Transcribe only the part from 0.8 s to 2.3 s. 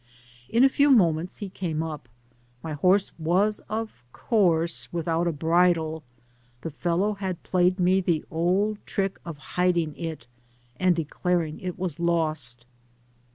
moments he came up: